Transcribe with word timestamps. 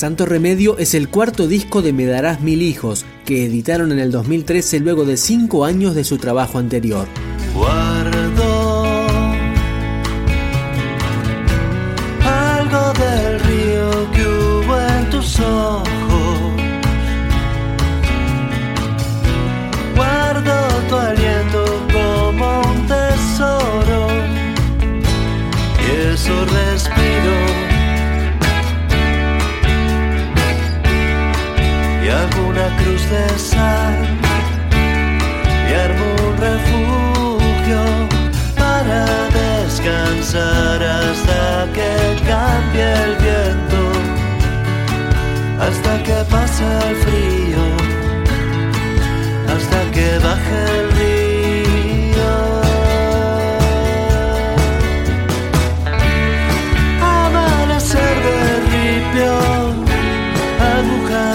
Santo 0.00 0.24
Remedio 0.24 0.78
es 0.78 0.94
el 0.94 1.10
cuarto 1.10 1.46
disco 1.46 1.82
de 1.82 1.92
Me 1.92 2.06
Darás 2.06 2.40
Mil 2.40 2.62
Hijos, 2.62 3.04
que 3.26 3.44
editaron 3.44 3.92
en 3.92 3.98
el 3.98 4.10
2013 4.10 4.80
luego 4.80 5.04
de 5.04 5.18
cinco 5.18 5.66
años 5.66 5.94
de 5.94 6.04
su 6.04 6.16
trabajo 6.16 6.56
anterior. 6.56 7.06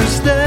stay 0.07 0.44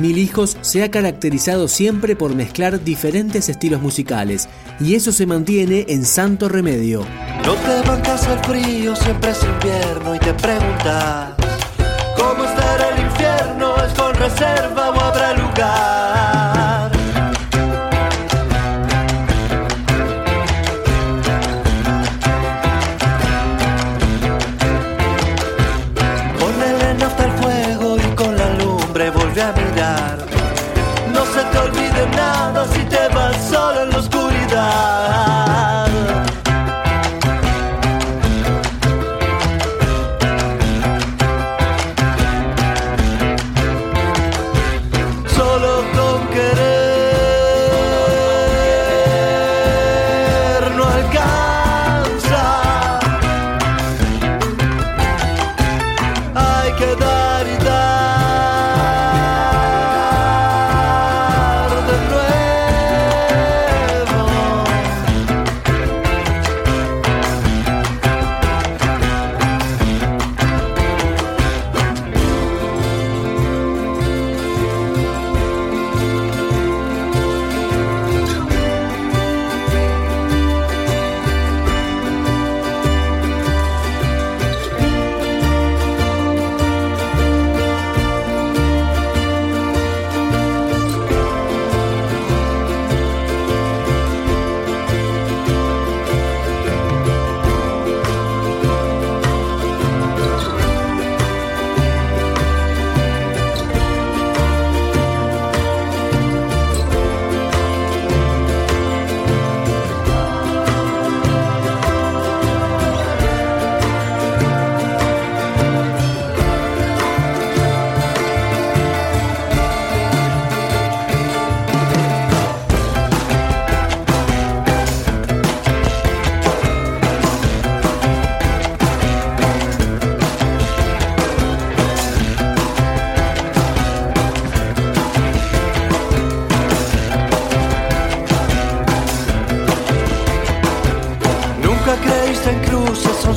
Mil 0.00 0.16
Hijos 0.16 0.56
se 0.62 0.82
ha 0.82 0.90
caracterizado 0.90 1.68
siempre 1.68 2.16
por 2.16 2.34
mezclar 2.34 2.82
diferentes 2.82 3.50
estilos 3.50 3.82
musicales 3.82 4.48
y 4.80 4.94
eso 4.94 5.12
se 5.12 5.26
mantiene 5.26 5.84
en 5.88 6.06
Santo 6.06 6.48
Remedio. 6.48 7.04
No 7.44 7.52
te 7.52 7.86
bancas 7.86 8.26
el 8.26 8.38
frío, 8.38 8.96
siempre 8.96 9.32
es 9.32 9.42
invierno 9.44 10.14
y 10.14 10.18
te 10.18 10.32
preguntas 10.32 11.34
¿Cómo 12.16 12.44
estará 12.44 12.96
el 12.96 13.04
infierno? 13.04 13.74
¿Es 13.84 13.92
con 13.92 14.14
reserva 14.14 14.90
o 14.90 15.00
habrá 15.00 15.34
lugar? 15.34 16.69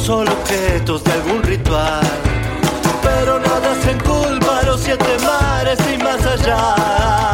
Solo 0.03 0.31
objetos 0.33 1.01
de 1.03 1.11
algún 1.13 1.41
ritual. 1.43 2.01
Pero 3.01 3.39
nada 3.39 3.73
se 3.83 3.93
culpa 4.03 4.59
a 4.59 4.63
los 4.63 4.81
siete 4.81 5.17
mares 5.23 5.79
y 5.93 5.97
más 6.03 6.25
allá. 6.25 7.32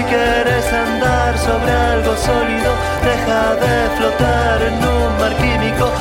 Si 0.00 0.06
querés 0.06 0.72
andar 0.72 1.36
sobre 1.36 1.70
algo 1.70 2.16
sólido, 2.16 2.72
deja 3.04 3.54
de 3.56 3.96
flotar 3.98 4.62
en 4.62 4.74
un 4.74 5.18
mar 5.18 5.36
químico. 5.36 5.92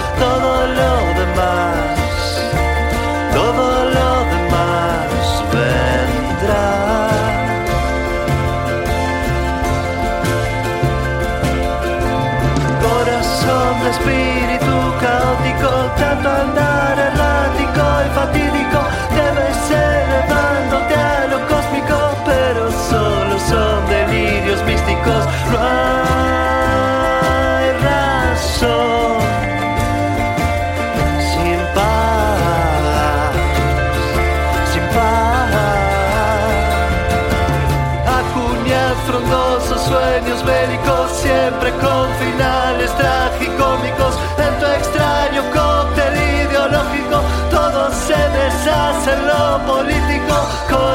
Político. 49.68 50.89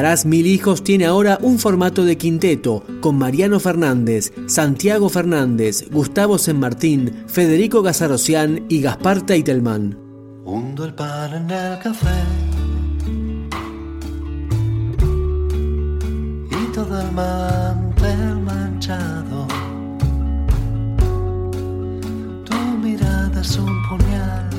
Darás 0.00 0.24
mil 0.24 0.46
hijos 0.46 0.82
tiene 0.82 1.04
ahora 1.04 1.38
un 1.42 1.58
formato 1.58 2.06
de 2.06 2.16
quinteto 2.16 2.82
con 3.02 3.18
Mariano 3.18 3.60
Fernández, 3.60 4.32
Santiago 4.46 5.10
Fernández, 5.10 5.90
Gustavo 5.90 6.38
San 6.38 6.58
Martín, 6.58 7.24
Federico 7.26 7.82
Gazarocián 7.82 8.64
y 8.70 8.80
Gaspar 8.80 9.20
Teitelman. 9.20 9.98
Hundo 10.46 10.86
el 10.86 10.94
pan 10.94 11.34
en 11.34 11.50
el 11.50 11.78
café 11.80 12.18
y 16.50 16.72
todo 16.72 16.98
el 16.98 17.12
mantel 17.12 18.40
manchado. 18.40 19.46
Tu 22.46 22.56
mirada 22.82 23.38
es 23.38 23.58
un 23.58 23.82
puñal, 23.86 24.49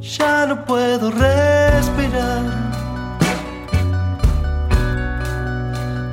Ya 0.00 0.46
no 0.46 0.64
puedo 0.64 1.10
respirar. 1.10 2.42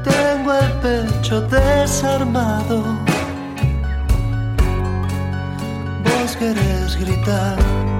Tengo 0.03 0.53
el 0.53 0.71
pecho 0.81 1.39
desarmado. 1.41 2.83
Vos 6.03 6.35
querés 6.35 6.97
gritar. 6.97 7.98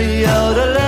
Y 0.00 0.83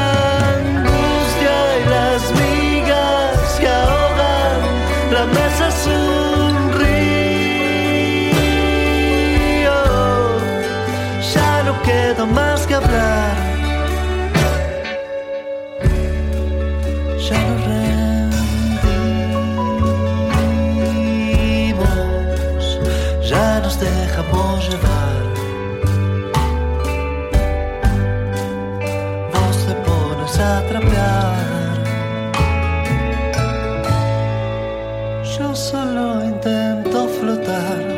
Yo 35.38 35.54
solo 35.54 36.24
intento 36.24 37.08
flotar. 37.08 37.96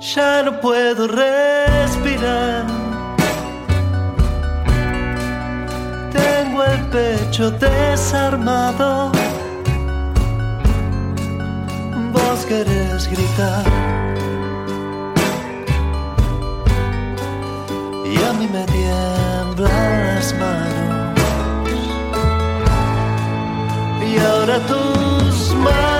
Ya 0.00 0.42
no 0.42 0.60
puedo 0.60 1.06
respirar. 1.06 1.47
Pecho 6.90 7.50
desarmado. 7.50 9.10
Vos 12.12 12.44
querés 12.46 13.08
gritar. 13.08 13.64
Y 18.04 18.16
a 18.22 18.32
mí 18.32 18.48
me 18.52 18.64
tiemblan 18.64 20.14
las 20.14 20.34
manos. 20.34 21.20
Y 24.10 24.18
ahora 24.18 24.58
tus 24.66 25.54
manos 25.54 25.97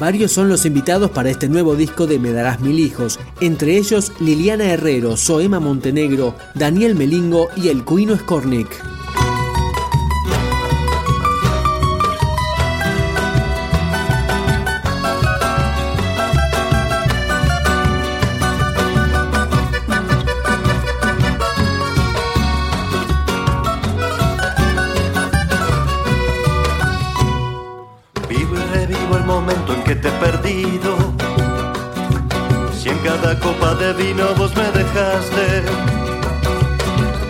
Varios 0.00 0.32
son 0.32 0.48
los 0.48 0.64
invitados 0.64 1.10
para 1.10 1.28
este 1.28 1.46
nuevo 1.46 1.76
disco 1.76 2.06
de 2.06 2.18
Me 2.18 2.32
Darás 2.32 2.60
Mil 2.60 2.78
Hijos, 2.78 3.20
entre 3.42 3.76
ellos 3.76 4.12
Liliana 4.18 4.64
Herrero, 4.64 5.18
Soema 5.18 5.60
Montenegro, 5.60 6.34
Daniel 6.54 6.94
Melingo 6.94 7.48
y 7.54 7.68
el 7.68 7.84
Cuino 7.84 8.16
Skornik. 8.16 8.99
Vivo 28.50 28.62
y 28.62 28.74
revivo 28.74 29.16
el 29.16 29.24
momento 29.24 29.72
en 29.74 29.84
que 29.84 29.94
te 29.94 30.08
he 30.08 30.12
perdido. 30.12 30.96
Si 32.76 32.88
en 32.88 32.98
cada 32.98 33.38
copa 33.38 33.74
de 33.76 33.92
vino 33.92 34.24
vos 34.36 34.52
me 34.56 34.64
dejaste. 34.72 35.62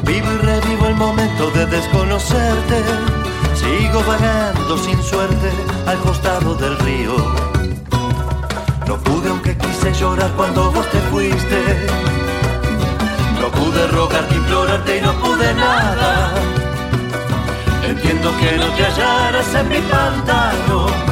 Vivo 0.03 0.29
y 0.33 0.39
revivo 0.39 0.87
el 0.87 0.95
momento 0.95 1.51
de 1.51 1.67
desconocerte. 1.67 2.83
Sigo 3.55 4.03
vagando 4.05 4.79
sin 4.79 5.03
suerte 5.03 5.51
al 5.87 5.99
costado 5.99 6.55
del 6.55 6.79
río. 6.79 7.17
No 8.87 8.97
pude 8.97 9.29
aunque 9.29 9.59
quise 9.59 9.93
llorar 9.93 10.31
cuando 10.39 10.73
vos 10.73 10.89
te 10.91 11.01
fuiste. 11.11 11.87
No 13.41 13.49
pude 13.51 13.87
rogarte, 13.89 14.37
implorarte 14.37 14.99
y 14.99 15.01
no 15.03 15.13
pude 15.21 15.53
nada. 15.55 16.33
Entiendo 17.87 18.33
que 18.39 18.57
no 18.57 18.69
te 18.75 18.85
hallaras 18.85 19.55
en 19.55 19.69
mi 19.69 19.81
pantano. 19.81 21.10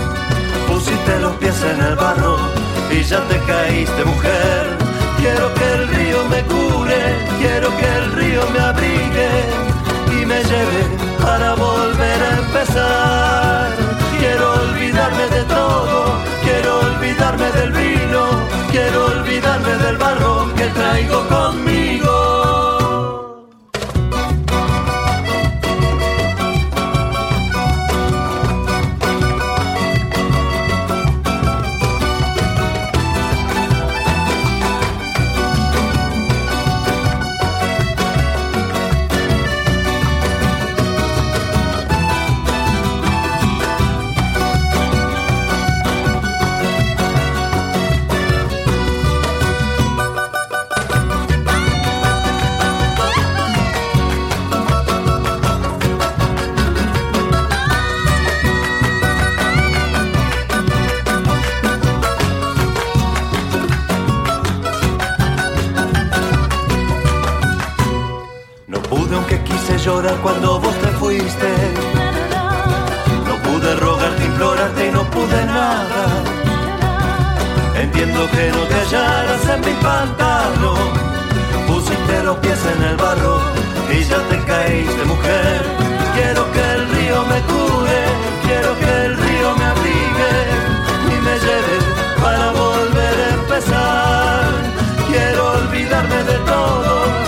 Pusiste 0.78 1.18
los 1.18 1.34
pies 1.38 1.60
en 1.64 1.80
el 1.86 1.96
barro 1.96 2.38
y 2.88 3.02
ya 3.02 3.18
te 3.26 3.36
caíste, 3.50 4.04
mujer. 4.04 4.78
Quiero 5.16 5.52
que 5.54 5.72
el 5.72 5.88
río 5.88 6.24
me 6.30 6.40
cure, 6.44 7.00
quiero 7.40 7.68
que 7.76 7.88
el 7.96 8.12
río 8.12 8.42
me 8.52 8.60
abrigue 8.60 9.28
y 10.12 10.24
me 10.24 10.40
lleve 10.44 10.82
para 11.20 11.54
volver 11.54 12.22
a 12.22 12.38
empezar. 12.38 13.70
Quiero 14.20 14.52
olvidarme 14.52 15.26
de 15.36 15.42
todo, 15.46 16.14
quiero 16.44 16.78
olvidarme 16.78 17.50
del 17.58 17.72
vino, 17.72 18.22
quiero 18.70 19.06
olvidarme 19.06 19.72
del 19.84 19.96
barro 19.96 20.54
que 20.54 20.66
traigo 20.66 21.26
conmigo. 21.26 22.37
Cuando 70.22 70.60
vos 70.60 70.74
te 70.80 70.88
fuiste. 70.98 71.48
No 73.26 73.34
pude 73.42 73.74
rogarte, 73.76 74.24
implorarte 74.24 74.88
y 74.88 74.90
no 74.90 75.02
pude 75.10 75.44
nada. 75.46 76.02
Entiendo 77.74 78.28
que 78.30 78.50
no 78.50 78.62
te 78.70 78.74
hallaras 78.74 79.48
en 79.54 79.60
mi 79.60 79.74
pantalón. 79.82 80.88
Pusiste 81.66 82.22
los 82.24 82.36
pies 82.38 82.58
en 82.74 82.82
el 82.84 82.96
barro 82.96 83.40
y 83.90 84.04
ya 84.04 84.18
te 84.30 84.38
caíste, 84.44 85.04
mujer. 85.04 85.62
Quiero 86.14 86.52
que 86.52 86.62
el 86.76 86.88
río 86.94 87.22
me 87.32 87.40
cure, 87.50 88.00
quiero 88.46 88.78
que 88.80 89.04
el 89.06 89.16
río 89.16 89.56
me 89.56 89.64
abrigue 89.64 90.34
y 91.12 91.16
me 91.26 91.34
lleve 91.44 91.76
para 92.22 92.50
volver 92.52 93.14
a 93.26 93.34
empezar. 93.40 94.44
Quiero 95.08 95.52
olvidarme 95.60 96.24
de 96.24 96.38
todo, 96.50 97.27